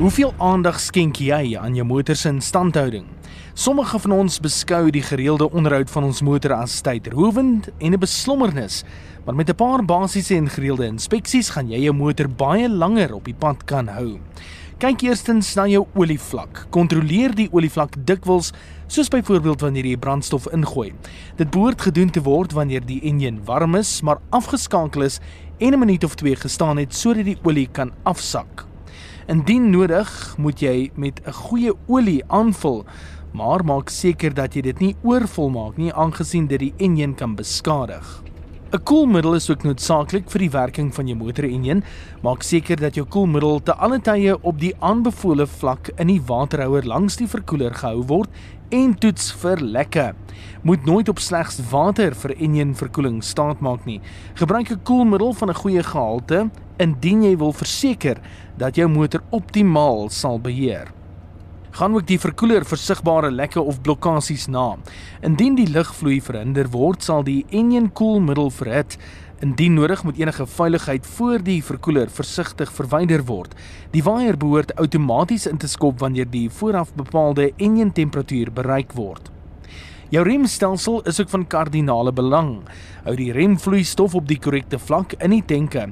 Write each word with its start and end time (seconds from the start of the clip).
Hoeveel 0.00 0.30
aandag 0.40 0.78
skenk 0.80 1.18
jy 1.20 1.58
aan 1.60 1.74
jou 1.76 1.84
motor 1.84 2.16
se 2.16 2.30
instandhouding? 2.32 3.02
Sommige 3.52 3.98
van 4.00 4.14
ons 4.14 4.38
beskou 4.40 4.86
die 4.88 5.02
gereelde 5.04 5.50
onderhoud 5.52 5.90
van 5.92 6.06
ons 6.08 6.22
motor 6.24 6.54
as 6.56 6.78
tydrowend 6.80 7.68
en 7.84 7.92
'n 7.92 8.00
beslommernis, 8.00 8.82
maar 9.26 9.34
met 9.34 9.50
'n 9.50 9.54
paar 9.54 9.84
basiese 9.84 10.36
en 10.36 10.48
gereelde 10.48 10.86
inspeksies 10.86 11.50
gaan 11.50 11.68
jy 11.68 11.82
jou 11.82 11.92
motor 11.92 12.28
baie 12.28 12.68
langer 12.68 13.14
op 13.14 13.24
die 13.24 13.34
pad 13.34 13.64
kan 13.64 13.88
hou. 13.88 14.18
Kyk 14.78 15.02
eerstens 15.02 15.54
na 15.54 15.66
jou 15.66 15.86
olievlak. 15.94 16.66
Kontroleer 16.70 17.34
die 17.34 17.52
olievlak 17.52 18.06
dikwels, 18.06 18.52
soos 18.86 19.08
byvoorbeeld 19.08 19.60
wanneer 19.60 19.84
jy 19.84 19.96
brandstof 19.96 20.46
ingooi. 20.52 20.92
Dit 21.36 21.50
behoort 21.50 21.80
gedoen 21.82 22.10
te 22.10 22.22
word 22.22 22.52
wanneer 22.52 22.86
die 22.86 23.02
enjin 23.02 23.44
warm 23.44 23.74
is, 23.74 24.00
maar 24.00 24.18
afgeskakel 24.30 25.02
is 25.02 25.20
en 25.58 25.74
'n 25.74 25.78
minuut 25.78 26.04
of 26.04 26.14
2 26.14 26.36
gestaan 26.36 26.78
het 26.78 26.94
sodat 26.94 27.24
die 27.24 27.38
olie 27.42 27.68
kan 27.72 27.92
afsak. 28.04 28.69
Indien 29.28 29.70
nodig, 29.70 30.34
moet 30.38 30.60
jy 30.60 30.90
met 30.94 31.20
'n 31.26 31.32
goeie 31.32 31.72
olie 31.86 32.22
aanvul, 32.28 32.84
maar 33.32 33.64
maak 33.64 33.88
seker 33.88 34.34
dat 34.34 34.54
jy 34.54 34.62
dit 34.62 34.80
nie 34.80 34.96
oorvol 35.02 35.50
maak 35.50 35.76
nie 35.76 35.92
aangesien 35.92 36.46
dit 36.46 36.58
die 36.58 36.74
enjin 36.78 37.14
kan 37.14 37.34
beskadig. 37.34 38.22
'n 38.70 38.82
Koelmiddel 38.86 39.34
is 39.34 39.50
ook 39.50 39.64
noodsaaklik 39.66 40.28
vir 40.30 40.42
die 40.44 40.50
werking 40.54 40.92
van 40.94 41.08
jou 41.10 41.16
motor 41.18 41.44
enjin. 41.44 41.80
Maak 42.22 42.44
seker 42.46 42.78
dat 42.78 42.94
jou 42.94 43.02
koelmiddel 43.02 43.58
te 43.66 43.74
alle 43.74 43.98
tye 43.98 44.36
op 44.46 44.60
die 44.60 44.70
aanbevole 44.78 45.46
vlak 45.46 45.90
in 45.96 46.06
die 46.06 46.20
waterhouer 46.22 46.86
langs 46.86 47.16
die 47.18 47.26
verkoeler 47.26 47.74
gehou 47.74 48.04
word 48.06 48.30
en 48.70 48.94
toets 48.94 49.32
vir 49.42 49.58
lekke. 49.58 50.12
Moet 50.62 50.86
nooit 50.86 51.08
op 51.08 51.18
slegs 51.18 51.58
water 51.72 52.14
vir 52.14 52.36
enjin 52.38 52.76
verkoeling 52.78 53.18
staatmaak 53.24 53.90
nie. 53.90 54.00
Gebruik 54.38 54.70
'n 54.70 54.82
koelmiddel 54.84 55.32
van 55.32 55.50
'n 55.50 55.62
goeie 55.62 55.82
gehalte 55.82 56.50
indien 56.78 57.22
jy 57.24 57.36
wil 57.36 57.52
verseker 57.52 58.20
dat 58.56 58.76
jou 58.76 58.88
motor 58.88 59.20
optimaal 59.30 60.08
sal 60.10 60.38
beheer. 60.38 60.99
Gaan 61.70 61.94
ook 61.94 62.06
die 62.08 62.18
verkoeler 62.18 62.64
vir 62.66 62.78
sigbare 62.82 63.30
lekke 63.30 63.62
of 63.62 63.78
blokkades 63.86 64.48
na. 64.50 64.74
Indien 65.22 65.54
die 65.54 65.68
lugvloei 65.70 66.18
verhinder 66.20 66.66
word, 66.72 67.04
sal 67.06 67.22
die 67.22 67.44
enjin 67.54 67.92
koelmiddel 67.94 68.50
verhit. 68.50 68.98
Indien 69.40 69.78
nodig 69.78 70.02
moet 70.04 70.18
enige 70.18 70.46
veiligheid 70.50 71.06
voor 71.06 71.38
die 71.46 71.60
verkoeler 71.64 72.10
versigtig 72.10 72.72
verwyder 72.74 73.22
word. 73.30 73.54
Die 73.94 74.02
waier 74.02 74.36
behoort 74.36 74.74
outomaties 74.82 75.46
in 75.46 75.62
te 75.62 75.70
skop 75.70 76.02
wanneer 76.02 76.26
die 76.30 76.48
vooraf 76.50 76.90
bepaalde 76.98 77.52
enjin 77.56 77.92
temperatuur 77.94 78.50
bereik 78.52 78.92
word. 78.98 79.30
Jou 80.10 80.24
remstelsel 80.26 81.04
is 81.06 81.20
ook 81.22 81.28
van 81.30 81.44
kardinale 81.46 82.10
belang. 82.12 82.64
Hou 83.04 83.12
die 83.14 83.30
remvloeistof 83.30 84.16
op 84.18 84.24
die 84.26 84.40
korrekte 84.42 84.78
vlak 84.82 85.12
in 85.22 85.30
die 85.30 85.44
tenke. 85.46 85.84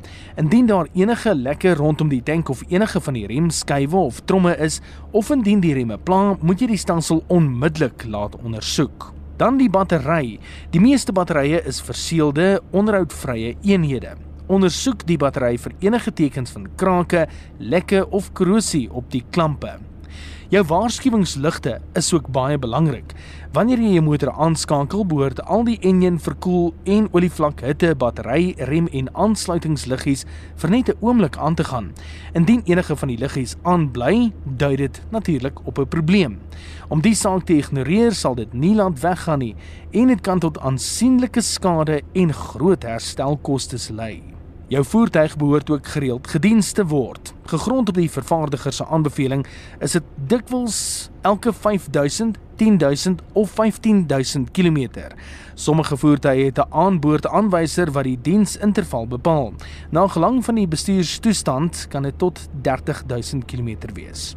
Indien 0.43 0.67
daar 0.67 0.89
enige 0.91 1.37
lekke 1.39 1.77
rondom 1.79 2.09
die 2.11 2.25
tank 2.27 2.49
of 2.51 2.65
enige 2.67 2.99
van 3.01 3.15
die 3.15 3.29
remskywe 3.31 4.01
of 4.01 4.19
tromme 4.27 4.57
is 4.59 4.81
of 5.15 5.31
indien 5.31 5.63
die 5.63 5.71
remme 5.77 6.01
pla, 6.03 6.35
moet 6.43 6.65
jy 6.65 6.67
die 6.73 6.81
stelsel 6.83 7.23
onmiddellik 7.31 8.09
laat 8.11 8.35
ondersoek. 8.43 9.13
Dan 9.39 9.61
die 9.61 9.71
battery. 9.71 10.41
Die 10.75 10.83
meeste 10.83 11.15
batterye 11.15 11.61
is 11.63 11.79
verseelde, 11.79 12.57
onderhoudvrye 12.75 13.55
eenhede. 13.63 14.17
Ondersoek 14.51 15.07
die 15.07 15.21
battery 15.21 15.55
vir 15.63 15.77
enige 15.87 16.11
tekens 16.11 16.51
van 16.57 16.67
krake, 16.75 17.29
lekke 17.59 18.03
of 18.11 18.33
korrosie 18.35 18.89
op 18.91 19.13
die 19.15 19.23
klampe. 19.31 19.77
Jou 20.49 20.63
waarskuwingsligte 20.65 21.75
is 21.93 22.07
ook 22.15 22.31
baie 22.33 22.57
belangrik. 22.59 23.11
Wanneer 23.53 23.83
jy 23.85 23.91
jou 23.99 24.05
motor 24.07 24.31
aanskakel, 24.33 25.03
behoort 25.05 25.43
al 25.45 25.67
die 25.67 25.75
enjin 25.85 26.17
verkoel 26.25 26.71
en 26.89 27.11
olievlak 27.13 27.61
hitte, 27.67 27.91
battery, 28.01 28.55
rem 28.71 28.87
en 28.97 29.11
aansluitingsliggies 29.13 30.25
vir 30.63 30.71
net 30.71 30.89
'n 30.89 30.97
oomblik 31.05 31.37
aan 31.37 31.55
te 31.55 31.65
gaan. 31.65 31.93
Indien 32.33 32.63
enige 32.65 32.97
van 32.97 33.09
die 33.09 33.19
liggies 33.19 33.57
aanbly, 33.63 34.33
dui 34.57 34.77
dit 34.77 35.03
natuurlik 35.11 35.67
op 35.67 35.79
'n 35.79 35.89
probleem. 35.89 36.39
Om 36.89 37.01
die 37.01 37.15
saak 37.15 37.45
te 37.45 37.57
ignoreer, 37.57 38.13
sal 38.13 38.35
dit 38.35 38.53
nie 38.53 38.75
laat 38.75 39.01
weggaan 39.01 39.39
nie 39.39 39.55
en 39.93 40.07
dit 40.07 40.21
kan 40.21 40.39
tot 40.39 40.59
aansienlike 40.59 41.41
skade 41.41 42.03
en 42.15 42.33
groot 42.33 42.83
herstelkoste 42.83 43.93
lei. 43.93 44.38
Jou 44.69 44.83
voertuig 44.85 45.37
behoort 45.37 45.71
ook 45.71 45.87
gereeld 45.87 46.27
gediens 46.29 46.73
te 46.73 46.85
word. 46.87 47.33
Gegrond 47.49 47.89
op 47.89 47.95
die 47.95 48.11
vervaardiger 48.11 48.73
se 48.73 48.85
aanbeveling 48.87 49.47
is 49.81 49.95
dit 49.97 50.11
dikwels 50.29 50.81
elke 51.25 51.53
5000, 51.53 52.37
10000 52.61 53.23
of 53.33 53.51
15000 53.51 54.51
km. 54.51 55.07
Sommige 55.55 55.97
voertuie 55.97 56.45
het 56.45 56.59
'n 56.59 56.69
aanboord 56.71 57.27
aanwyser 57.27 57.93
wat 57.93 58.05
die 58.05 58.19
diensinterval 58.23 59.07
bepaal. 59.07 59.53
Na 59.91 60.07
gelang 60.07 60.45
van 60.45 60.55
die 60.55 60.69
bestuurstoestand 60.69 61.87
kan 61.89 62.03
dit 62.03 62.19
tot 62.19 62.49
30000 62.63 63.45
km 63.45 63.77
wees. 63.95 64.37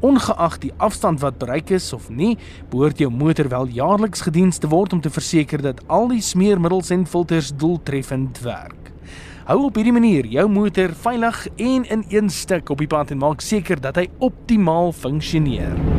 Ongeag 0.00 0.58
die 0.58 0.72
afstand 0.76 1.20
wat 1.20 1.38
bereik 1.38 1.70
is 1.70 1.92
of 1.92 2.08
nie, 2.10 2.38
behoort 2.68 2.98
jou 2.98 3.10
motor 3.10 3.48
wel 3.48 3.66
jaarliks 3.66 4.20
gediens 4.20 4.58
te 4.58 4.68
word 4.68 4.92
om 4.92 5.00
te 5.00 5.10
verseker 5.10 5.62
dat 5.62 5.86
al 5.86 6.08
die 6.08 6.20
smeermiddels 6.20 6.90
en 6.90 7.06
filters 7.06 7.52
doeltreffend 7.56 8.40
werk. 8.40 8.82
Hou 9.42 9.56
op 9.66 9.74
hierdie 9.74 9.92
manier 9.94 10.26
jou 10.30 10.44
motor 10.46 10.92
veilig 11.02 11.40
en 11.56 11.82
in 11.90 12.04
een 12.14 12.30
stuk 12.30 12.70
op 12.70 12.78
die 12.78 12.86
pad 12.86 13.10
en 13.10 13.18
maak 13.18 13.42
seker 13.42 13.80
dat 13.82 13.98
hy 13.98 14.06
optimaal 14.22 14.94
funksioneer. 14.94 15.91